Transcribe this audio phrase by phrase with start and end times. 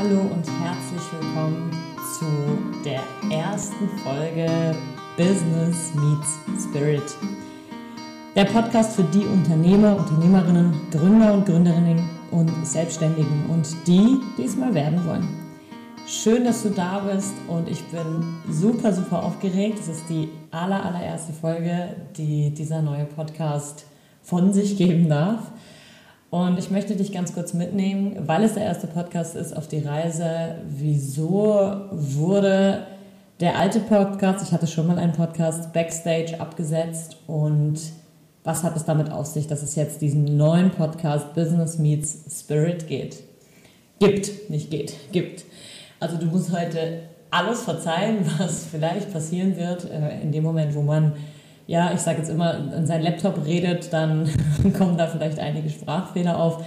[0.00, 1.72] Hallo und herzlich willkommen
[2.16, 2.24] zu
[2.84, 3.02] der
[3.36, 4.76] ersten Folge
[5.16, 7.02] Business Meets Spirit.
[8.36, 14.56] Der Podcast für die Unternehmer, Unternehmerinnen, Gründer und Gründerinnen und Selbstständigen und die, die es
[14.56, 15.26] mal werden wollen.
[16.06, 19.80] Schön, dass du da bist und ich bin super, super aufgeregt.
[19.80, 23.84] Es ist die aller, allererste Folge, die dieser neue Podcast
[24.22, 25.50] von sich geben darf.
[26.30, 29.78] Und ich möchte dich ganz kurz mitnehmen, weil es der erste Podcast ist, auf die
[29.78, 30.56] Reise.
[30.68, 32.86] Wieso wurde
[33.40, 37.78] der alte Podcast, ich hatte schon mal einen Podcast, Backstage abgesetzt und
[38.44, 42.88] was hat es damit auf sich, dass es jetzt diesen neuen Podcast Business Meets Spirit
[42.88, 43.22] geht?
[43.98, 45.44] Gibt, nicht geht, gibt.
[46.00, 50.82] Also du musst heute alles verzeihen, was vielleicht passieren wird äh, in dem Moment, wo
[50.82, 51.14] man
[51.68, 54.26] ja, ich sage jetzt immer, in seinen Laptop redet, dann
[54.78, 56.64] kommen da vielleicht einige Sprachfehler auf.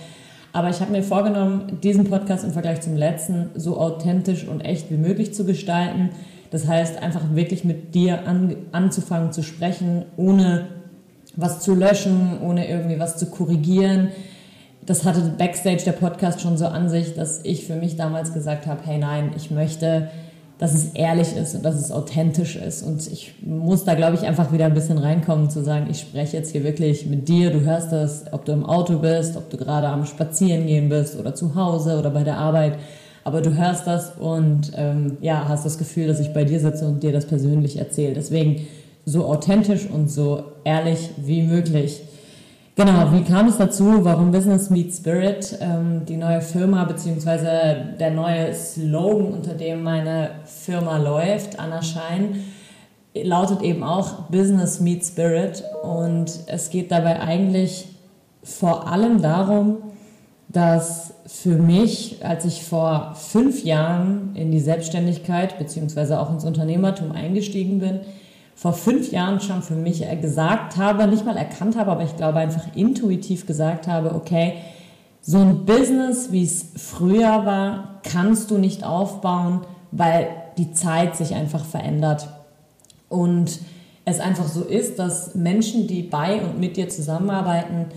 [0.53, 4.91] Aber ich habe mir vorgenommen, diesen Podcast im Vergleich zum letzten so authentisch und echt
[4.91, 6.11] wie möglich zu gestalten.
[6.51, 10.67] Das heißt, einfach wirklich mit dir an, anzufangen zu sprechen, ohne
[11.35, 14.09] was zu löschen, ohne irgendwie was zu korrigieren.
[14.85, 18.67] Das hatte Backstage der Podcast schon so an sich, dass ich für mich damals gesagt
[18.67, 20.09] habe, hey nein, ich möchte
[20.61, 22.83] dass es ehrlich ist und dass es authentisch ist.
[22.83, 26.37] Und ich muss da, glaube ich, einfach wieder ein bisschen reinkommen, zu sagen, ich spreche
[26.37, 29.57] jetzt hier wirklich mit dir, du hörst das, ob du im Auto bist, ob du
[29.57, 32.77] gerade am Spazierengehen bist oder zu Hause oder bei der Arbeit.
[33.23, 36.85] Aber du hörst das und ähm, ja, hast das Gefühl, dass ich bei dir sitze
[36.85, 38.13] und dir das persönlich erzähle.
[38.13, 38.67] Deswegen
[39.03, 42.03] so authentisch und so ehrlich wie möglich.
[42.75, 44.05] Genau, wie kam es dazu?
[44.05, 45.57] Warum Business Meets Spirit?
[45.59, 52.45] Ähm, die neue Firma beziehungsweise der neue Slogan, unter dem meine Firma läuft, Anna Schein,
[53.13, 55.63] lautet eben auch Business Meets Spirit.
[55.83, 57.89] Und es geht dabei eigentlich
[58.41, 59.77] vor allem darum,
[60.47, 67.11] dass für mich, als ich vor fünf Jahren in die Selbstständigkeit beziehungsweise auch ins Unternehmertum
[67.11, 67.99] eingestiegen bin,
[68.61, 72.37] vor fünf Jahren schon für mich gesagt habe, nicht mal erkannt habe, aber ich glaube
[72.37, 74.57] einfach intuitiv gesagt habe, okay,
[75.19, 79.61] so ein Business, wie es früher war, kannst du nicht aufbauen,
[79.91, 80.27] weil
[80.59, 82.27] die Zeit sich einfach verändert.
[83.09, 83.57] Und
[84.05, 87.87] es einfach so ist, dass Menschen, die bei und mit dir zusammenarbeiten,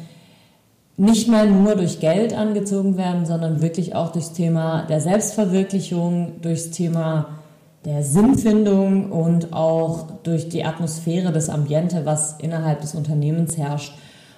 [0.97, 6.71] nicht mehr nur durch Geld angezogen werden, sondern wirklich auch durchs Thema der Selbstverwirklichung, durchs
[6.71, 7.44] Thema
[7.85, 13.95] der Sinnfindung und auch durch die Atmosphäre des Ambiente, was innerhalb des Unternehmens herrscht.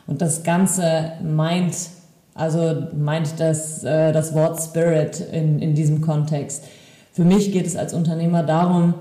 [0.07, 1.77] Und das Ganze meint,
[2.35, 6.65] also meint das, äh, das Wort Spirit in, in diesem Kontext.
[7.13, 8.95] Für mich geht es als Unternehmer darum,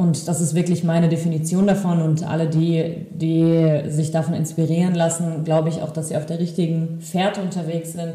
[0.00, 5.44] und das ist wirklich meine Definition davon und alle, die, die sich davon inspirieren lassen,
[5.44, 8.14] glaube ich auch, dass sie auf der richtigen Fährte unterwegs sind,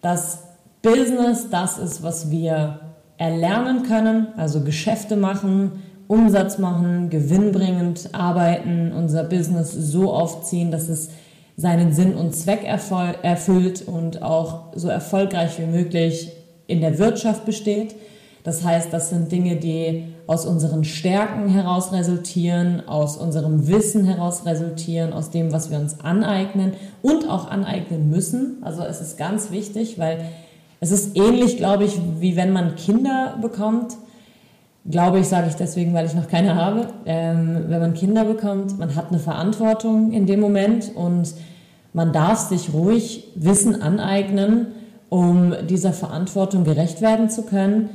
[0.00, 0.44] dass
[0.80, 2.78] Business das ist, was wir
[3.18, 11.10] erlernen können, also Geschäfte machen, Umsatz machen, gewinnbringend arbeiten, unser Business so aufziehen, dass es
[11.56, 16.32] seinen Sinn und Zweck erfüllt und auch so erfolgreich wie möglich
[16.66, 17.96] in der Wirtschaft besteht.
[18.44, 24.46] Das heißt, das sind Dinge, die aus unseren Stärken heraus resultieren, aus unserem Wissen heraus
[24.46, 28.58] resultieren, aus dem, was wir uns aneignen und auch aneignen müssen.
[28.62, 30.20] Also es ist ganz wichtig, weil
[30.80, 33.96] es ist ähnlich, glaube ich, wie wenn man Kinder bekommt.
[34.88, 36.88] Glaube ich, sage ich deswegen, weil ich noch keine habe.
[37.04, 41.34] Ähm, wenn man Kinder bekommt, man hat eine Verantwortung in dem Moment und
[41.92, 44.68] man darf sich ruhig Wissen aneignen,
[45.08, 47.90] um dieser Verantwortung gerecht werden zu können.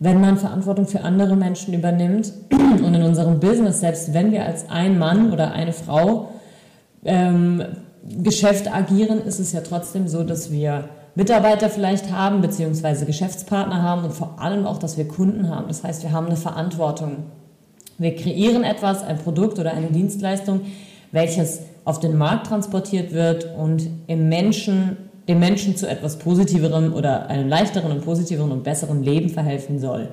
[0.00, 4.70] Wenn man Verantwortung für andere Menschen übernimmt und in unserem Business, selbst wenn wir als
[4.70, 6.28] ein Mann oder eine Frau
[7.04, 7.64] ähm,
[8.22, 10.88] Geschäft agieren, ist es ja trotzdem so, dass wir
[11.18, 15.66] Mitarbeiter vielleicht haben, beziehungsweise Geschäftspartner haben und vor allem auch, dass wir Kunden haben.
[15.66, 17.24] Das heißt, wir haben eine Verantwortung.
[17.98, 20.60] Wir kreieren etwas, ein Produkt oder eine Dienstleistung,
[21.10, 24.96] welches auf den Markt transportiert wird und im Menschen,
[25.26, 30.10] dem Menschen zu etwas Positiverem oder einem leichteren und positiveren und besseren Leben verhelfen soll.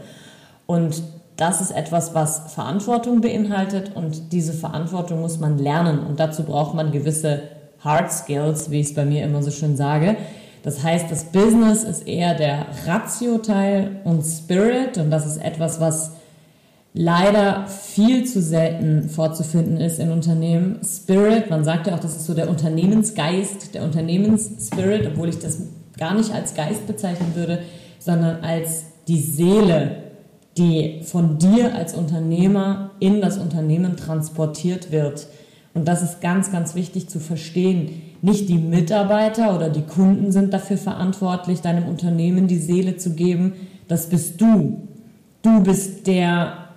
[0.66, 1.04] Und
[1.38, 6.74] das ist etwas, was Verantwortung beinhaltet und diese Verantwortung muss man lernen und dazu braucht
[6.74, 7.44] man gewisse
[7.82, 10.18] Hard Skills, wie ich es bei mir immer so schön sage,
[10.66, 16.14] das heißt, das Business ist eher der Ratio-Teil und Spirit und das ist etwas, was
[16.92, 20.80] leider viel zu selten vorzufinden ist in Unternehmen.
[20.84, 25.60] Spirit, man sagt ja auch, das ist so der Unternehmensgeist, der Unternehmensspirit, obwohl ich das
[26.00, 27.60] gar nicht als Geist bezeichnen würde,
[28.00, 29.98] sondern als die Seele,
[30.58, 35.28] die von dir als Unternehmer in das Unternehmen transportiert wird.
[35.76, 40.52] Und das ist ganz, ganz wichtig zu verstehen nicht die Mitarbeiter oder die Kunden sind
[40.52, 43.54] dafür verantwortlich, deinem Unternehmen die Seele zu geben.
[43.88, 44.88] Das bist du.
[45.44, 46.70] Du bist der,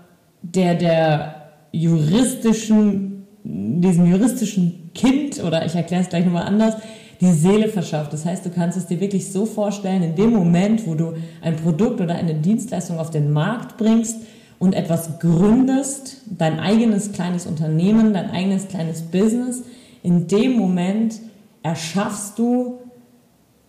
[0.42, 1.34] der, der
[1.72, 6.74] juristischen, diesem juristischen Kind, oder ich erkläre es gleich nochmal anders,
[7.22, 8.12] die Seele verschafft.
[8.12, 11.56] Das heißt, du kannst es dir wirklich so vorstellen, in dem Moment, wo du ein
[11.56, 14.18] Produkt oder eine Dienstleistung auf den Markt bringst
[14.58, 19.62] und etwas gründest, dein eigenes kleines Unternehmen, dein eigenes kleines Business,
[20.02, 21.20] in dem Moment
[21.68, 22.78] erschaffst du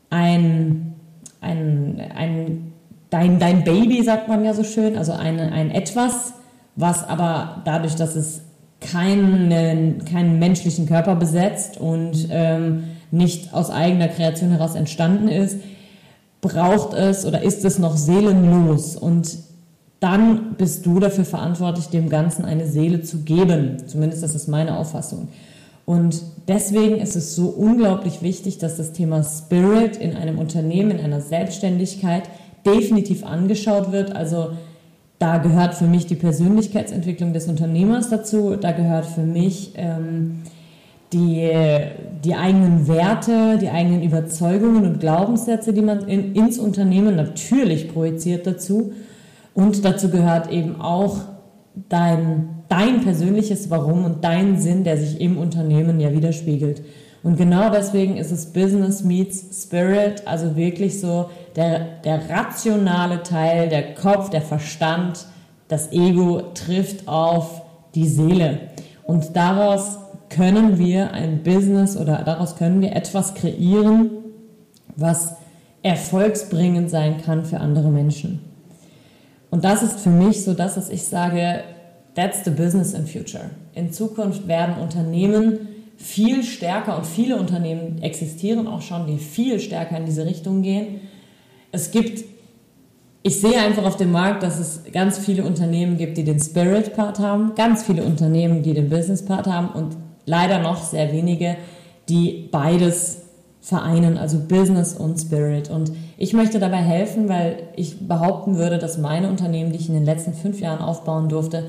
[0.10, 0.96] ein,
[1.42, 2.74] ein, ein
[3.10, 6.34] dein, dein Baby, sagt man ja so schön, also eine, ein etwas,
[6.76, 8.42] was aber dadurch, dass es
[8.80, 15.58] keinen, keinen menschlichen Körper besetzt und ähm, nicht aus eigener Kreation heraus entstanden ist,
[16.40, 19.38] braucht es oder ist es noch seelenlos und
[20.00, 23.84] dann bist du dafür verantwortlich, dem Ganzen eine Seele zu geben.
[23.86, 25.28] Zumindest das ist meine Auffassung.
[25.90, 31.00] Und deswegen ist es so unglaublich wichtig, dass das Thema Spirit in einem Unternehmen, in
[31.00, 32.30] einer Selbstständigkeit
[32.64, 34.16] definitiv angeschaut wird.
[34.16, 34.52] Also
[35.18, 38.56] da gehört für mich die Persönlichkeitsentwicklung des Unternehmers dazu.
[38.56, 40.44] Da gehört für mich ähm,
[41.12, 41.50] die,
[42.24, 48.46] die eigenen Werte, die eigenen Überzeugungen und Glaubenssätze, die man in, ins Unternehmen natürlich projiziert
[48.46, 48.94] dazu.
[49.56, 51.18] Und dazu gehört eben auch
[51.90, 56.82] dein, dein persönliches Warum und dein Sinn, der sich im Unternehmen ja widerspiegelt.
[57.22, 63.68] Und genau deswegen ist es Business meets Spirit, also wirklich so der, der rationale Teil,
[63.68, 65.26] der Kopf, der Verstand,
[65.68, 67.62] das Ego trifft auf
[67.96, 68.60] die Seele.
[69.04, 69.98] Und daraus
[70.30, 74.12] können wir ein Business oder daraus können wir etwas kreieren,
[74.96, 75.34] was
[75.82, 78.42] erfolgsbringend sein kann für andere Menschen.
[79.50, 81.64] Und das ist für mich so das, was ich sage,
[82.20, 83.50] that's the business in future.
[83.74, 89.98] In Zukunft werden Unternehmen viel stärker und viele Unternehmen existieren auch schon, die viel stärker
[89.98, 91.02] in diese Richtung gehen.
[91.72, 92.26] Es gibt,
[93.24, 97.20] ich sehe einfach auf dem Markt, dass es ganz viele Unternehmen gibt, die den Spirit-Part
[97.20, 99.96] haben, ganz viele Unternehmen, die den Business-Part haben und
[100.26, 101.56] leider noch sehr wenige,
[102.10, 103.22] die beides
[103.62, 105.70] vereinen, also Business und Spirit.
[105.70, 109.96] Und ich möchte dabei helfen, weil ich behaupten würde, dass meine Unternehmen, die ich in
[109.96, 111.66] den letzten fünf Jahren aufbauen durfte,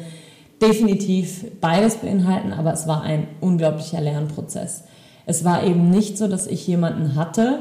[0.60, 4.84] definitiv beides beinhalten, aber es war ein unglaublicher Lernprozess.
[5.26, 7.60] Es war eben nicht so, dass ich jemanden hatte,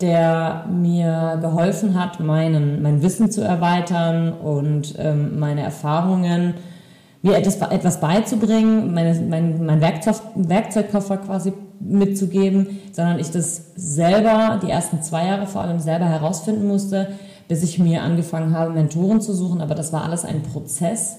[0.00, 6.54] der mir geholfen hat, meinen, mein Wissen zu erweitern und ähm, meine Erfahrungen,
[7.22, 14.60] mir etwas, etwas beizubringen, meine, mein, mein Werkzeug, Werkzeugkoffer quasi mitzugeben, sondern ich das selber,
[14.62, 17.08] die ersten zwei Jahre vor allem selber herausfinden musste,
[17.48, 19.60] bis ich mir angefangen habe, Mentoren zu suchen.
[19.60, 21.18] Aber das war alles ein Prozess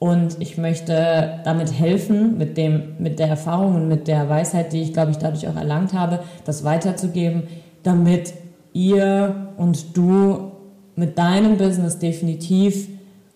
[0.00, 4.80] und ich möchte damit helfen, mit, dem, mit der Erfahrung und mit der Weisheit, die
[4.80, 7.42] ich, glaube ich, dadurch auch erlangt habe, das weiterzugeben,
[7.82, 8.32] damit
[8.72, 10.52] ihr und du
[10.96, 12.88] mit deinem Business definitiv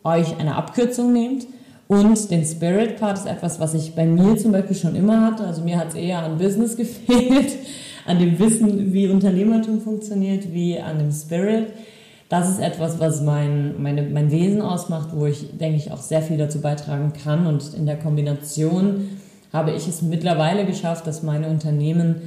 [0.05, 1.47] euch eine Abkürzung nehmt.
[1.87, 5.45] Und den Spirit Part ist etwas, was ich bei mir zum Beispiel schon immer hatte.
[5.45, 7.59] Also mir hat es eher an Business gefehlt,
[8.07, 11.75] an dem Wissen, wie Unternehmertum funktioniert, wie an dem Spirit
[12.29, 16.23] das ist etwas, was mein, meine, mein Wesen ausmacht, wo ich, denke ich, auch sehr
[16.23, 17.47] viel dazu beitragen kann.
[17.47, 19.09] Und in der Kombination
[19.53, 22.23] habe ich es mittlerweile geschafft, dass meine Unternehmen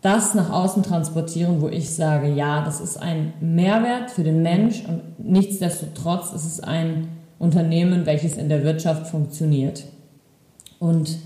[0.00, 4.82] das nach außen transportieren, wo ich sage, ja, das ist ein Mehrwert für den Mensch
[4.86, 7.08] und nichtsdestotrotz ist es ein
[7.38, 9.84] Unternehmen, welches in der Wirtschaft funktioniert.
[10.80, 11.18] Und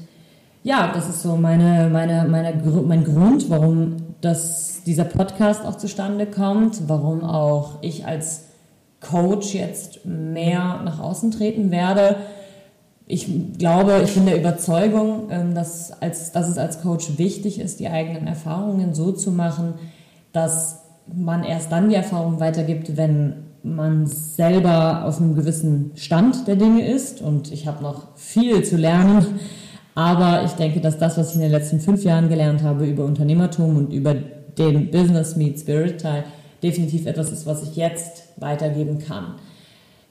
[0.62, 2.52] ja, das ist so meine, meine, meine,
[2.86, 8.44] mein Grund, warum dass dieser Podcast auch zustande kommt, warum auch ich als
[9.00, 12.16] Coach jetzt mehr nach außen treten werde.
[13.06, 17.78] Ich glaube, ich bin der Überzeugung, ähm, dass, als, dass es als Coach wichtig ist,
[17.78, 19.74] die eigenen Erfahrungen so zu machen,
[20.32, 20.82] dass
[21.14, 26.88] man erst dann die Erfahrung weitergibt, wenn man selber auf einem gewissen Stand der Dinge
[26.88, 27.20] ist.
[27.20, 29.38] Und ich habe noch viel zu lernen
[29.96, 33.06] aber ich denke, dass das, was ich in den letzten fünf Jahren gelernt habe über
[33.06, 36.24] Unternehmertum und über den Business Meet Spirit Teil,
[36.62, 39.36] definitiv etwas ist, was ich jetzt weitergeben kann.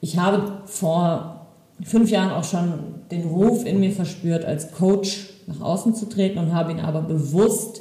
[0.00, 1.46] Ich habe vor
[1.84, 2.72] fünf Jahren auch schon
[3.12, 7.02] den Ruf in mir verspürt, als Coach nach außen zu treten und habe ihn aber
[7.02, 7.80] bewusst,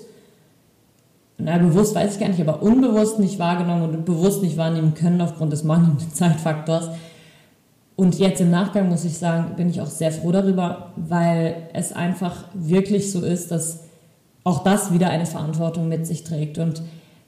[1.39, 5.21] na bewusst weiß ich gar nicht, aber unbewusst nicht wahrgenommen und bewusst nicht wahrnehmen können
[5.21, 6.89] aufgrund des mangelnden Zeitfaktors,
[7.95, 11.93] und jetzt im Nachgang muss ich sagen, bin ich auch sehr froh darüber, weil es
[11.93, 13.85] einfach wirklich so ist, dass
[14.43, 16.57] auch das wieder eine Verantwortung mit sich trägt.
[16.57, 16.81] Und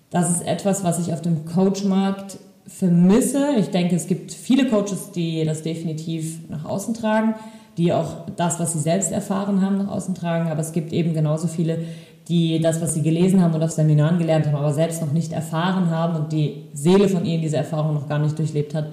[0.10, 3.56] das ist etwas, was ich auf dem Coachmarkt vermisse.
[3.58, 7.36] Ich denke, es gibt viele Coaches, die das definitiv nach außen tragen,
[7.78, 10.50] die auch das, was sie selbst erfahren haben, nach außen tragen.
[10.50, 11.80] Aber es gibt eben genauso viele,
[12.28, 15.32] die das, was sie gelesen haben und auf Seminaren gelernt haben, aber selbst noch nicht
[15.32, 18.88] erfahren haben und die Seele von ihnen diese Erfahrung noch gar nicht durchlebt hat,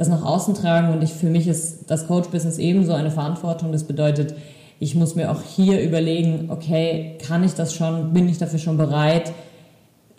[0.00, 0.94] das nach außen tragen.
[0.94, 3.70] Und ich, für mich ist das Coach-Business ebenso eine Verantwortung.
[3.70, 4.34] Das bedeutet,
[4.78, 8.78] ich muss mir auch hier überlegen, okay, kann ich das schon, bin ich dafür schon
[8.78, 9.34] bereit?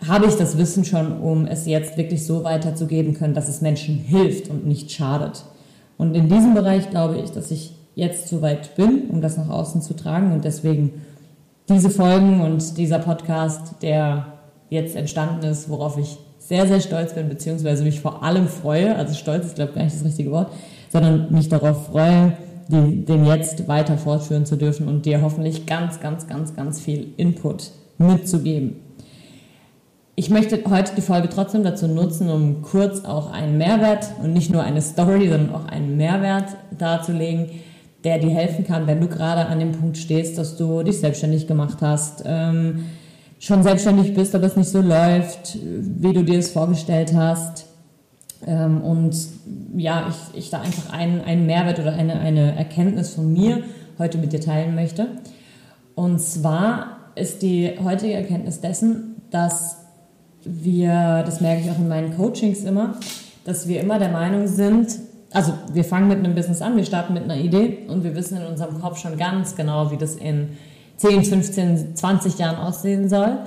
[0.06, 3.96] Habe ich das Wissen schon, um es jetzt wirklich so weiterzugeben können, dass es Menschen
[3.96, 5.44] hilft und nicht schadet?
[5.98, 9.48] Und in diesem Bereich glaube ich, dass ich jetzt so weit bin, um das nach
[9.48, 11.02] außen zu tragen und deswegen
[11.68, 14.26] diese Folgen und dieser Podcast, der
[14.70, 16.18] jetzt entstanden ist, worauf ich
[16.48, 19.84] sehr, sehr stolz bin, beziehungsweise mich vor allem freue, also stolz ist, glaube ich, gar
[19.84, 20.52] nicht das richtige Wort,
[20.90, 22.36] sondern mich darauf freue,
[22.68, 27.08] die, den jetzt weiter fortführen zu dürfen und dir hoffentlich ganz, ganz, ganz, ganz viel
[27.16, 28.76] Input mitzugeben.
[30.14, 34.50] Ich möchte heute die Folge trotzdem dazu nutzen, um kurz auch einen Mehrwert und nicht
[34.50, 37.50] nur eine Story, sondern auch einen Mehrwert darzulegen,
[38.04, 41.46] der dir helfen kann, wenn du gerade an dem Punkt stehst, dass du dich selbstständig
[41.46, 42.86] gemacht hast, ähm,
[43.42, 47.66] schon selbstständig bist, aber es nicht so läuft, wie du dir es vorgestellt hast.
[48.46, 49.16] Ähm, und
[49.76, 53.64] ja, ich, ich da einfach einen, einen Mehrwert oder eine, eine Erkenntnis von mir
[53.98, 55.08] heute mit dir teilen möchte.
[55.96, 59.78] Und zwar ist die heutige Erkenntnis dessen, dass
[60.44, 62.94] wir, das merke ich auch in meinen Coachings immer,
[63.44, 64.98] dass wir immer der Meinung sind,
[65.32, 68.38] also wir fangen mit einem Business an, wir starten mit einer Idee und wir wissen
[68.38, 70.50] in unserem Kopf schon ganz genau, wie das in
[70.96, 73.38] 10, 15, 20 Jahren aussehen soll.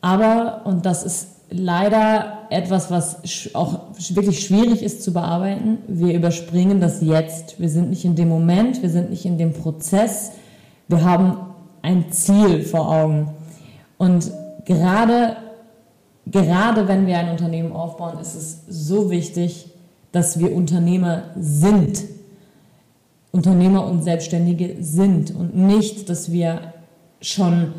[0.00, 6.80] Aber, und das ist leider etwas, was auch wirklich schwierig ist zu bearbeiten, wir überspringen
[6.80, 7.60] das jetzt.
[7.60, 10.32] Wir sind nicht in dem Moment, wir sind nicht in dem Prozess,
[10.88, 11.36] wir haben
[11.82, 13.30] ein Ziel vor Augen.
[13.98, 14.30] Und
[14.64, 15.36] gerade,
[16.26, 19.70] gerade wenn wir ein Unternehmen aufbauen, ist es so wichtig,
[20.10, 22.04] dass wir Unternehmer sind.
[23.32, 26.72] Unternehmer und Selbstständige sind und nicht, dass wir
[27.20, 27.72] schon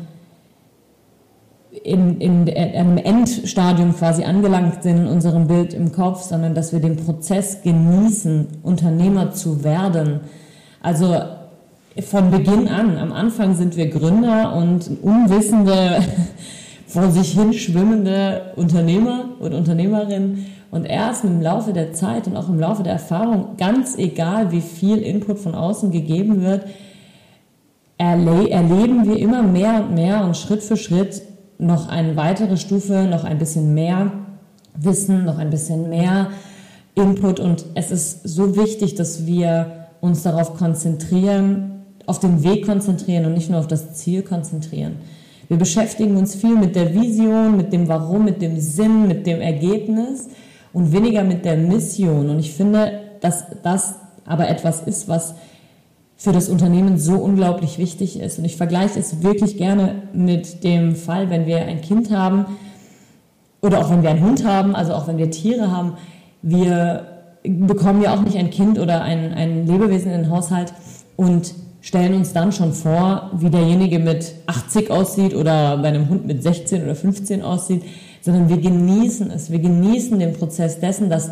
[1.82, 6.80] in, in einem Endstadium quasi angelangt sind in unserem Bild im Kopf, sondern dass wir
[6.80, 10.20] den Prozess genießen, Unternehmer zu werden.
[10.80, 11.16] Also
[12.02, 12.98] von Beginn an.
[12.98, 16.02] Am Anfang sind wir Gründer und unwissende,
[16.86, 22.48] vor sich hin schwimmende Unternehmer und Unternehmerinnen und erst im Laufe der Zeit und auch
[22.48, 26.66] im Laufe der Erfahrung, ganz egal wie viel Input von außen gegeben wird,
[27.96, 31.22] erle erleben wir immer mehr und mehr und Schritt für Schritt
[31.58, 34.10] noch eine weitere Stufe, noch ein bisschen mehr
[34.76, 36.30] Wissen, noch ein bisschen mehr
[36.96, 37.38] Input.
[37.38, 43.34] Und es ist so wichtig, dass wir uns darauf konzentrieren, auf den Weg konzentrieren und
[43.34, 44.96] nicht nur auf das Ziel konzentrieren.
[45.46, 49.40] Wir beschäftigen uns viel mit der Vision, mit dem Warum, mit dem Sinn, mit dem
[49.40, 50.26] Ergebnis
[50.74, 52.28] und weniger mit der Mission.
[52.28, 53.94] Und ich finde, dass das
[54.26, 55.34] aber etwas ist, was
[56.16, 58.38] für das Unternehmen so unglaublich wichtig ist.
[58.38, 62.46] Und ich vergleiche es wirklich gerne mit dem Fall, wenn wir ein Kind haben
[63.62, 65.94] oder auch wenn wir einen Hund haben, also auch wenn wir Tiere haben.
[66.42, 67.06] Wir
[67.42, 70.72] bekommen ja auch nicht ein Kind oder ein, ein Lebewesen in den Haushalt
[71.16, 76.26] und stellen uns dann schon vor, wie derjenige mit 80 aussieht oder bei einem Hund
[76.26, 77.82] mit 16 oder 15 aussieht
[78.24, 79.50] sondern wir genießen es.
[79.50, 81.30] Wir genießen den Prozess dessen, dass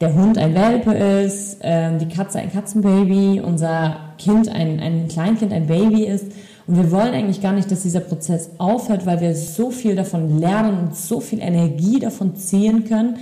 [0.00, 5.52] der Hund ein Welpe ist, äh, die Katze ein Katzenbaby, unser Kind ein, ein Kleinkind
[5.52, 6.26] ein Baby ist.
[6.68, 10.38] Und wir wollen eigentlich gar nicht, dass dieser Prozess aufhört, weil wir so viel davon
[10.38, 13.16] lernen und so viel Energie davon ziehen können,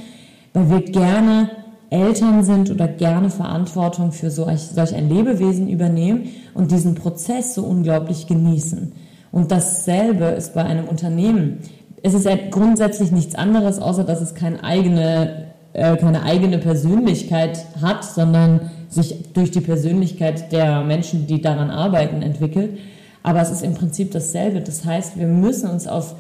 [0.53, 1.51] weil wir gerne
[1.89, 7.63] Eltern sind oder gerne Verantwortung für so, solch ein Lebewesen übernehmen und diesen Prozess so
[7.63, 8.93] unglaublich genießen.
[9.33, 11.61] Und dasselbe ist bei einem Unternehmen
[12.03, 17.65] es ist ja grundsätzlich nichts anderes, außer dass es keine eigene, äh, keine eigene Persönlichkeit
[17.81, 22.79] hat, sondern sich durch die Persönlichkeit der Menschen, die daran arbeiten, entwickelt.
[23.23, 24.61] Aber es ist im Prinzip dasselbe.
[24.61, 26.15] Das heißt, wir müssen uns auf,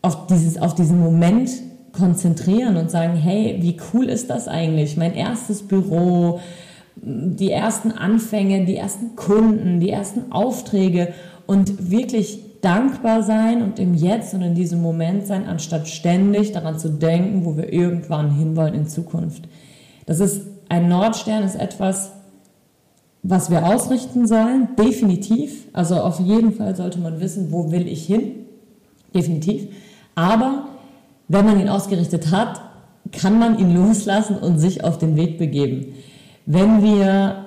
[0.00, 1.50] auf, dieses, auf diesen Moment
[1.92, 4.96] konzentrieren und sagen, hey, wie cool ist das eigentlich?
[4.96, 6.40] Mein erstes Büro,
[6.96, 11.12] die ersten Anfänge, die ersten Kunden, die ersten Aufträge
[11.46, 16.78] und wirklich dankbar sein und im Jetzt und in diesem Moment sein, anstatt ständig daran
[16.78, 19.48] zu denken, wo wir irgendwann hinwollen in Zukunft.
[20.06, 22.12] Das ist ein Nordstern, ist etwas,
[23.22, 25.66] was wir ausrichten sollen, definitiv.
[25.72, 28.46] Also auf jeden Fall sollte man wissen, wo will ich hin,
[29.14, 29.68] definitiv.
[30.14, 30.68] Aber
[31.28, 32.60] wenn man ihn ausgerichtet hat,
[33.10, 35.94] kann man ihn loslassen und sich auf den Weg begeben.
[36.46, 37.46] Wenn wir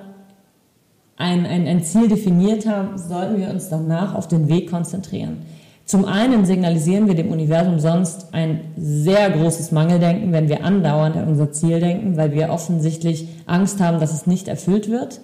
[1.16, 5.38] ein, ein, ein Ziel definiert haben, sollten wir uns danach auf den Weg konzentrieren.
[5.84, 11.28] Zum einen signalisieren wir dem Universum sonst ein sehr großes Mangeldenken, wenn wir andauernd an
[11.28, 15.20] unser Ziel denken, weil wir offensichtlich Angst haben, dass es nicht erfüllt wird.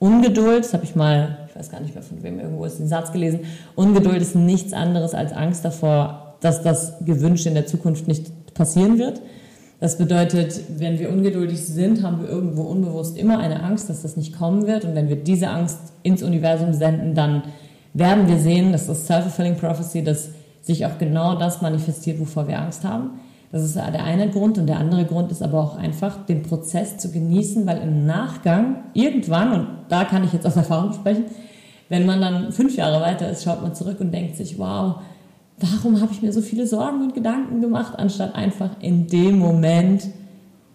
[0.00, 2.86] Ungeduld, das habe ich mal ich weiß gar nicht mehr von wem, irgendwo ist den
[2.86, 3.40] Satz gelesen,
[3.74, 8.98] Ungeduld ist nichts anderes als Angst davor, dass das Gewünschte in der Zukunft nicht passieren
[8.98, 9.20] wird.
[9.80, 14.16] Das bedeutet, wenn wir ungeduldig sind, haben wir irgendwo unbewusst immer eine Angst, dass das
[14.16, 14.84] nicht kommen wird.
[14.84, 17.44] Und wenn wir diese Angst ins Universum senden, dann
[17.94, 20.28] werden wir sehen, das ist Self-Fulfilling Prophecy, dass
[20.60, 23.20] sich auch genau das manifestiert, wovor wir Angst haben.
[23.52, 24.58] Das ist der eine Grund.
[24.58, 28.84] Und der andere Grund ist aber auch einfach, den Prozess zu genießen, weil im Nachgang
[28.92, 31.24] irgendwann, und da kann ich jetzt aus Erfahrung sprechen,
[31.88, 34.96] wenn man dann fünf Jahre weiter ist, schaut man zurück und denkt sich, wow,
[35.60, 40.08] warum habe ich mir so viele Sorgen und Gedanken gemacht, anstatt einfach in dem Moment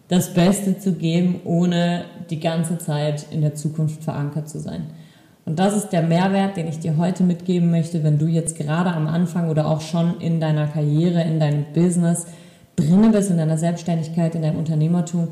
[0.07, 4.83] das Beste zu geben, ohne die ganze Zeit in der Zukunft verankert zu sein.
[5.45, 8.91] Und das ist der Mehrwert, den ich dir heute mitgeben möchte, wenn du jetzt gerade
[8.91, 12.27] am Anfang oder auch schon in deiner Karriere, in deinem Business
[12.75, 15.29] drinne bist, in deiner Selbstständigkeit, in deinem Unternehmertum,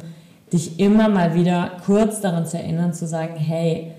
[0.52, 3.92] dich immer mal wieder kurz daran zu erinnern, zu sagen, hey,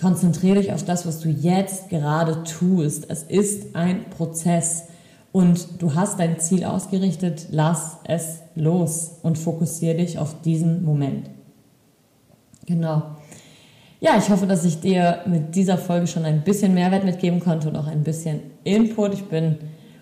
[0.00, 3.06] konzentriere dich auf das, was du jetzt gerade tust.
[3.08, 4.84] Es ist ein Prozess
[5.32, 11.30] und du hast dein Ziel ausgerichtet, lass es los und fokussiere dich auf diesen Moment.
[12.66, 13.02] Genau.
[14.00, 17.68] Ja, ich hoffe, dass ich dir mit dieser Folge schon ein bisschen Mehrwert mitgeben konnte
[17.68, 19.14] und auch ein bisschen Input.
[19.14, 19.58] Ich bin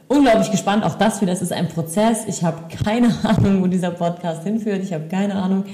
[0.07, 0.85] unglaublich gespannt.
[0.85, 2.25] Auch das wieder, es ist ein Prozess.
[2.27, 4.83] Ich habe keine Ahnung, wo dieser Podcast hinführt.
[4.83, 5.65] Ich habe keine Ahnung,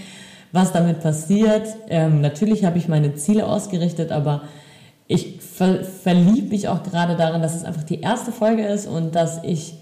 [0.54, 1.66] was damit passiert.
[1.88, 4.42] Ähm, natürlich habe ich meine Ziele ausgerichtet, aber
[5.08, 9.16] ich ver verliebe mich auch gerade darin, dass es einfach die erste Folge ist und
[9.16, 9.74] dass ich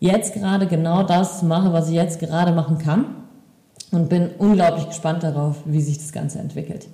[0.00, 3.06] jetzt gerade genau das mache, was ich jetzt gerade machen kann.
[3.90, 6.88] Und bin unglaublich gespannt darauf, wie sich das Ganze entwickelt.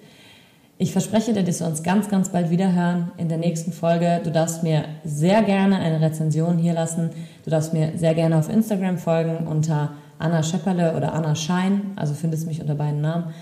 [0.78, 4.20] Ich verspreche dir, dass wir uns ganz, ganz bald wieder hören in der nächsten Folge.
[4.22, 7.10] Du darfst mir sehr gerne eine Rezension hier lassen.
[7.44, 9.90] Du darfst mir sehr gerne auf Instagram folgen unter
[10.24, 11.92] Anna Schepperle oder Anna Schein.
[11.96, 13.34] Also findest mich unter beiden Namen.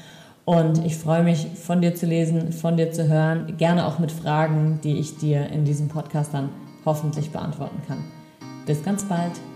[0.44, 3.56] Und ich freue mich, von dir zu lesen, von dir zu hören.
[3.56, 6.48] Gerne auch mit Fragen, die ich dir in diesem Podcast dann
[6.84, 8.04] hoffentlich beantworten kann.
[8.66, 9.51] Bis ganz bald.